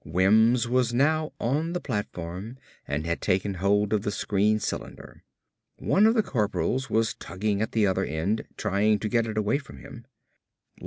[0.03, 2.57] Wims was now on the platform
[2.87, 5.21] and had taken hold of the screen cylinder.
[5.77, 9.59] One of the corporals was tugging at the other end, trying to get it away
[9.59, 10.05] from him.